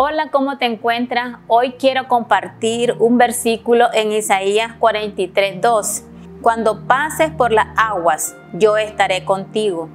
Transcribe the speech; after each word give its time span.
Hola, 0.00 0.30
¿cómo 0.30 0.58
te 0.58 0.64
encuentras? 0.64 1.38
Hoy 1.48 1.72
quiero 1.72 2.06
compartir 2.06 2.94
un 3.00 3.18
versículo 3.18 3.88
en 3.92 4.12
Isaías 4.12 4.74
43, 4.78 5.60
2. 5.60 6.02
Cuando 6.40 6.86
pases 6.86 7.32
por 7.32 7.50
las 7.50 7.66
aguas, 7.76 8.36
yo 8.52 8.76
estaré 8.76 9.24
contigo. 9.24 9.88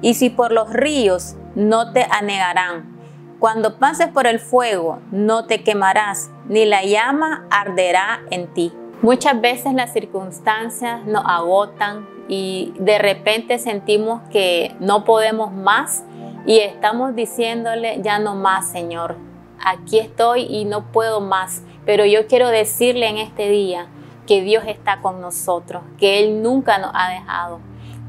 Y 0.00 0.14
si 0.14 0.30
por 0.30 0.52
los 0.52 0.72
ríos, 0.72 1.34
no 1.56 1.92
te 1.92 2.06
anegarán. 2.08 2.96
Cuando 3.40 3.80
pases 3.80 4.06
por 4.06 4.28
el 4.28 4.38
fuego, 4.38 5.00
no 5.10 5.46
te 5.46 5.64
quemarás, 5.64 6.30
ni 6.48 6.64
la 6.64 6.84
llama 6.84 7.44
arderá 7.50 8.20
en 8.30 8.54
ti. 8.54 8.72
Muchas 9.02 9.40
veces 9.40 9.74
las 9.74 9.92
circunstancias 9.92 11.04
nos 11.04 11.24
agotan 11.26 12.08
y 12.28 12.74
de 12.78 13.00
repente 13.00 13.58
sentimos 13.58 14.22
que 14.30 14.76
no 14.78 15.02
podemos 15.02 15.50
más 15.50 16.04
y 16.46 16.60
estamos 16.60 17.16
diciéndole, 17.16 17.98
ya 18.02 18.20
no 18.20 18.36
más, 18.36 18.70
Señor, 18.70 19.16
aquí 19.64 19.98
estoy 19.98 20.42
y 20.42 20.64
no 20.64 20.92
puedo 20.92 21.20
más. 21.20 21.62
Pero 21.84 22.04
yo 22.04 22.26
quiero 22.26 22.48
decirle 22.48 23.08
en 23.08 23.18
este 23.18 23.48
día 23.48 23.86
que 24.26 24.42
Dios 24.42 24.64
está 24.66 25.00
con 25.00 25.20
nosotros, 25.20 25.82
que 25.98 26.20
Él 26.20 26.42
nunca 26.42 26.78
nos 26.78 26.90
ha 26.94 27.10
dejado, 27.10 27.60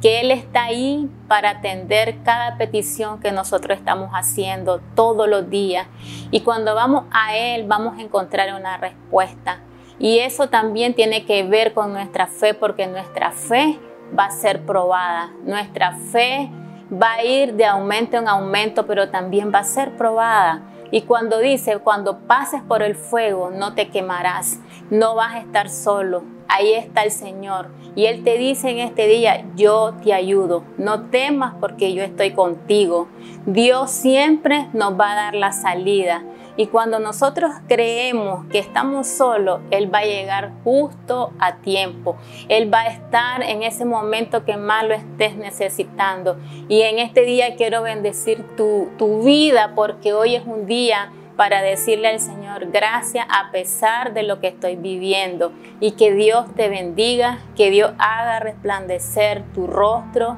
que 0.02 0.20
Él 0.20 0.32
está 0.32 0.66
ahí 0.66 1.10
para 1.28 1.52
atender 1.52 2.22
cada 2.24 2.58
petición 2.58 3.20
que 3.20 3.32
nosotros 3.32 3.78
estamos 3.78 4.10
haciendo 4.14 4.82
todos 4.96 5.30
los 5.30 5.50
días. 5.50 5.88
Y 6.32 6.42
cuando 6.42 6.76
vamos 6.76 7.06
a 7.12 7.38
Él 7.38 7.66
vamos 7.68 7.98
a 7.98 8.02
encontrar 8.02 8.54
una 8.54 8.78
respuesta. 8.78 9.62
Y 9.98 10.20
eso 10.20 10.48
también 10.48 10.94
tiene 10.94 11.26
que 11.26 11.44
ver 11.44 11.74
con 11.74 11.92
nuestra 11.92 12.28
fe, 12.28 12.54
porque 12.54 12.88
nuestra 12.88 13.32
fe 13.32 13.80
va 14.18 14.26
a 14.26 14.32
ser 14.32 14.66
probada. 14.66 15.32
Nuestra 15.44 15.94
fe 15.94 16.50
va 16.92 17.14
a 17.14 17.24
ir 17.24 17.54
de 17.54 17.66
aumento 17.66 18.18
en 18.18 18.28
aumento, 18.28 18.86
pero 18.86 19.10
también 19.10 19.52
va 19.54 19.60
a 19.60 19.64
ser 19.64 19.96
probada. 19.96 20.64
Y 20.92 21.02
cuando 21.02 21.38
dice, 21.38 21.78
cuando 21.80 22.20
pases 22.20 22.62
por 22.64 22.82
el 22.82 22.96
fuego, 22.96 23.52
no 23.52 23.76
te 23.76 23.90
quemarás, 23.90 24.60
no 24.90 25.16
vas 25.16 25.36
a 25.36 25.40
estar 25.40 25.70
solo. 25.70 26.24
Ahí 26.48 26.74
está 26.74 27.04
el 27.04 27.12
Señor. 27.12 27.70
Y 27.96 28.06
Él 28.06 28.24
te 28.24 28.38
dice 28.40 28.72
en 28.72 28.80
este 28.80 29.08
día, 29.08 29.46
yo 29.56 29.94
te 30.04 30.14
ayudo. 30.14 30.64
No 30.78 31.02
temas 31.10 31.54
porque 31.60 31.94
yo 31.94 32.02
estoy 32.02 32.32
contigo. 32.32 33.08
Dios 33.46 33.92
siempre 33.92 34.68
nos 34.74 35.00
va 35.00 35.12
a 35.12 35.16
dar 35.16 35.36
la 35.36 35.52
salida. 35.52 36.24
Y 36.60 36.68
cuando 36.68 37.00
nosotros 37.00 37.54
creemos 37.70 38.46
que 38.48 38.60
estamos 38.60 39.08
solos, 39.08 39.62
Él 39.72 39.90
va 39.96 40.00
a 40.00 40.04
llegar 40.04 40.52
justo 40.66 41.32
a 41.40 41.56
tiempo. 41.56 42.18
Él 42.50 42.70
va 42.72 42.82
a 42.82 42.88
estar 42.88 43.42
en 43.44 43.64
ese 43.64 43.86
momento 43.86 44.44
que 44.44 44.58
más 44.58 44.86
lo 44.86 44.94
estés 44.94 45.38
necesitando. 45.38 46.38
Y 46.68 46.82
en 46.82 47.00
este 47.00 47.22
día 47.22 47.56
quiero 47.56 47.82
bendecir 47.82 48.46
tu, 48.58 48.90
tu 48.98 49.24
vida 49.24 49.72
porque 49.74 50.12
hoy 50.12 50.36
es 50.36 50.46
un 50.46 50.66
día 50.66 51.14
para 51.38 51.62
decirle 51.62 52.10
al 52.10 52.20
Señor 52.20 52.70
gracias 52.74 53.26
a 53.30 53.52
pesar 53.52 54.14
de 54.14 54.24
lo 54.24 54.42
que 54.42 54.50
estoy 54.50 54.76
viviendo 54.76 55.54
y 55.80 55.92
que 55.92 56.12
Dios 56.12 56.54
te 56.56 56.68
bendiga, 56.68 57.40
que 57.56 57.72
Dios 57.72 57.94
haga 58.00 58.42
resplandecer 58.42 59.46
tu 59.54 59.66
rostro 59.66 60.36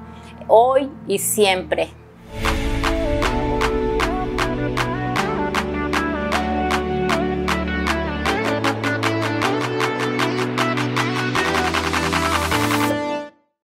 hoy 0.48 0.88
y 1.08 1.18
siempre. 1.18 1.90